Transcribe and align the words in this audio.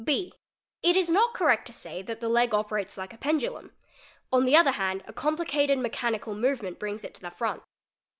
(0) 0.09 0.31
It 0.81 0.97
is 0.97 1.11
not 1.11 1.35
correct 1.35 1.67
to 1.67 1.73
say 1.73 2.01
that 2.01 2.19
the 2.21 2.27
leg 2.27 2.55
operates 2.55 2.97
like 2.97 3.13
a 3.13 3.19
pendulum; 3.19 3.71
on 4.33 4.45
the 4.45 4.55
other 4.57 4.71
hand 4.71 5.03
a 5.05 5.13
complicated 5.13 5.77
mechanical 5.77 6.33
movement 6.33 6.79
brings 6.79 7.03
it 7.03 7.13
to 7.13 7.21
the— 7.21 7.29
front. 7.39 7.61